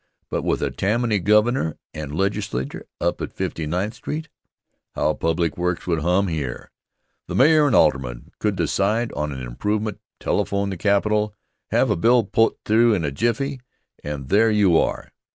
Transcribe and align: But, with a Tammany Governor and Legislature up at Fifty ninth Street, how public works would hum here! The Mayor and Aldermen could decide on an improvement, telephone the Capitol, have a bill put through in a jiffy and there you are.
But, 0.31 0.41
with 0.41 0.63
a 0.63 0.71
Tammany 0.71 1.19
Governor 1.19 1.77
and 1.93 2.11
Legislature 2.15 2.87
up 2.99 3.21
at 3.21 3.35
Fifty 3.35 3.67
ninth 3.67 3.93
Street, 3.93 4.29
how 4.95 5.13
public 5.13 5.59
works 5.59 5.85
would 5.85 5.99
hum 5.99 6.27
here! 6.27 6.71
The 7.27 7.35
Mayor 7.35 7.67
and 7.67 7.75
Aldermen 7.75 8.31
could 8.39 8.55
decide 8.55 9.13
on 9.13 9.31
an 9.31 9.43
improvement, 9.45 9.99
telephone 10.19 10.71
the 10.71 10.77
Capitol, 10.77 11.35
have 11.69 11.91
a 11.91 11.95
bill 11.95 12.23
put 12.23 12.57
through 12.65 12.95
in 12.95 13.05
a 13.05 13.11
jiffy 13.11 13.59
and 14.03 14.29
there 14.29 14.49
you 14.49 14.75
are. 14.75 15.11